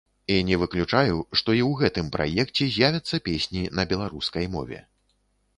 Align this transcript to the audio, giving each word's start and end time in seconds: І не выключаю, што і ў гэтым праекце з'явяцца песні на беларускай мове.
І 0.35 0.35
не 0.45 0.57
выключаю, 0.61 1.17
што 1.41 1.49
і 1.57 1.61
ў 1.69 1.83
гэтым 1.83 2.09
праекце 2.15 2.71
з'явяцца 2.77 3.23
песні 3.29 3.61
на 3.81 3.87
беларускай 3.93 4.45
мове. 4.57 4.85